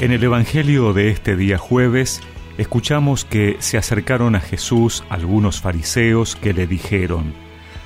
[0.00, 2.20] En el Evangelio de este día jueves,
[2.56, 7.34] escuchamos que se acercaron a Jesús algunos fariseos que le dijeron,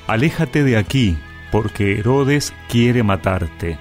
[0.06, 1.16] Aléjate de aquí,
[1.50, 3.78] porque Herodes quiere matarte.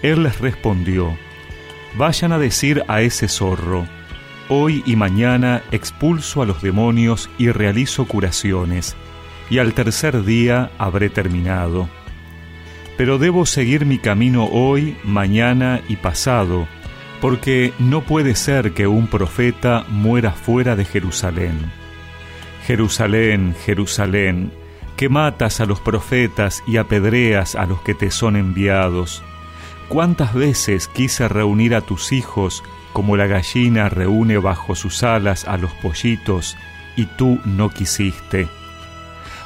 [0.00, 1.14] Él les respondió,
[1.98, 3.86] Vayan a decir a ese zorro,
[4.48, 8.96] Hoy y mañana expulso a los demonios y realizo curaciones,
[9.50, 11.86] y al tercer día habré terminado.
[12.96, 16.66] Pero debo seguir mi camino hoy, mañana y pasado,
[17.26, 21.72] porque no puede ser que un profeta muera fuera de Jerusalén.
[22.64, 24.52] Jerusalén, Jerusalén,
[24.96, 29.24] que matas a los profetas y apedreas a los que te son enviados.
[29.88, 35.56] ¿Cuántas veces quise reunir a tus hijos como la gallina reúne bajo sus alas a
[35.56, 36.56] los pollitos
[36.94, 38.46] y tú no quisiste?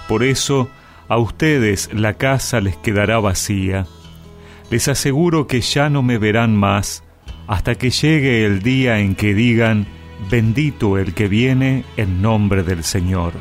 [0.07, 0.69] Por eso
[1.09, 3.87] a ustedes la casa les quedará vacía.
[4.69, 7.05] Les aseguro que ya no me verán más,
[7.47, 9.87] hasta que llegue el día en que digan,
[10.31, 13.33] bendito el que viene en nombre del Señor.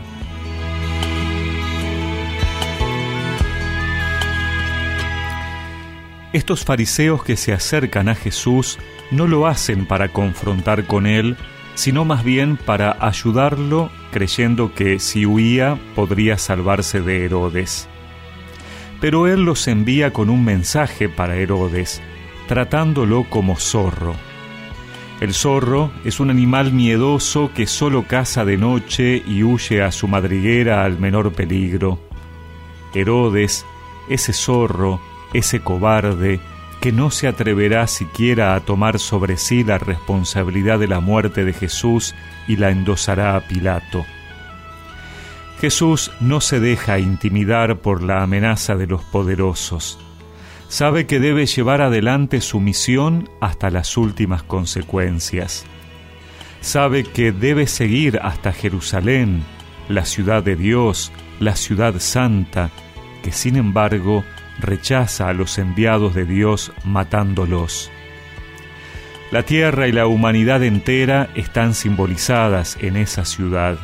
[6.32, 8.78] Estos fariseos que se acercan a Jesús
[9.10, 11.36] no lo hacen para confrontar con él,
[11.74, 17.88] sino más bien para ayudarlo creyendo que si huía podría salvarse de Herodes.
[19.02, 22.02] Pero él los envía con un mensaje para Herodes,
[22.50, 24.16] tratándolo como zorro.
[25.22, 30.08] El zorro es un animal miedoso que solo caza de noche y huye a su
[30.08, 32.00] madriguera al menor peligro.
[32.96, 33.68] Herodes,
[34.10, 35.00] ese zorro,
[35.32, 36.40] ese cobarde,
[36.82, 41.54] que no se atreverá siquiera a tomar sobre sí la responsabilidad de la muerte de
[41.54, 42.16] Jesús
[42.48, 44.08] y la endosará a Pilato.
[45.62, 50.00] Jesús no se deja intimidar por la amenaza de los poderosos
[50.70, 55.66] sabe que debe llevar adelante su misión hasta las últimas consecuencias.
[56.62, 59.44] Sabe que debe seguir hasta Jerusalén,
[59.90, 62.70] la ciudad de Dios, la ciudad santa,
[63.24, 64.24] que sin embargo
[64.60, 67.92] rechaza a los enviados de Dios matándolos.
[69.32, 73.78] La tierra y la humanidad entera están simbolizadas en esa ciudad.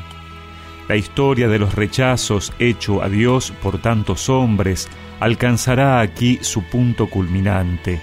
[0.87, 4.87] La historia de los rechazos hecho a Dios por tantos hombres
[5.19, 7.99] alcanzará aquí su punto culminante.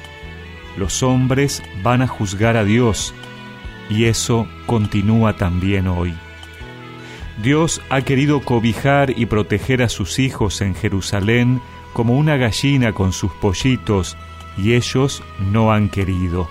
[0.76, 3.14] Los hombres van a juzgar a Dios
[3.88, 6.14] y eso continúa también hoy.
[7.42, 11.60] Dios ha querido cobijar y proteger a sus hijos en Jerusalén
[11.92, 14.16] como una gallina con sus pollitos
[14.56, 16.48] y ellos no han querido.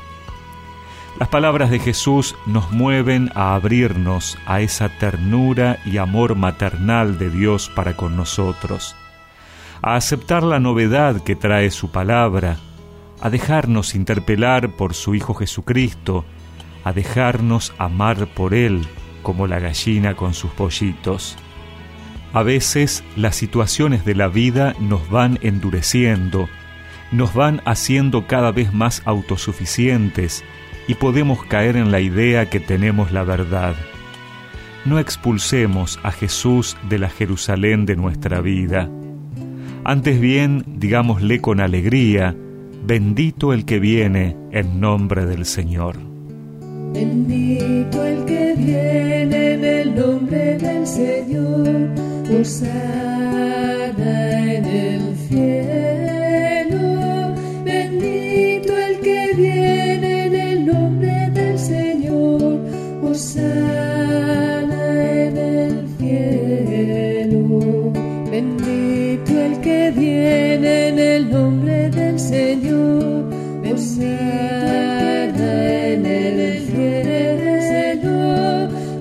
[1.21, 7.29] Las palabras de Jesús nos mueven a abrirnos a esa ternura y amor maternal de
[7.29, 8.95] Dios para con nosotros
[9.83, 12.57] a aceptar la novedad que trae su palabra,
[13.21, 16.25] a dejarnos interpelar por su Hijo Jesucristo,
[16.83, 18.81] a dejarnos amar por Él
[19.21, 21.37] como la gallina con sus pollitos.
[22.33, 26.49] A veces las situaciones de la vida nos van endureciendo,
[27.11, 30.43] nos van haciendo cada vez más autosuficientes
[30.91, 33.75] y podemos caer en la idea que tenemos la verdad.
[34.83, 38.89] No expulsemos a Jesús de la Jerusalén de nuestra vida
[39.83, 42.35] antes bien, digámosle con alegría,
[42.85, 45.97] bendito el que viene en nombre del Señor.
[46.93, 51.65] Bendito el que viene en el nombre del Señor,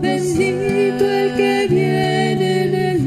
[0.00, 3.04] Bendito en el que viene del.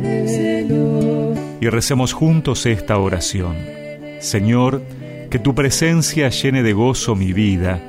[0.00, 1.34] Bendito.
[1.60, 3.56] Y recemos juntos esta oración.
[4.20, 4.82] Señor,
[5.30, 7.80] que tu presencia llene de gozo mi vida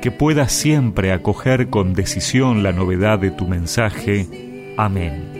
[0.00, 4.26] que pueda siempre acoger con decisión la novedad de tu mensaje.
[4.76, 5.39] Amén.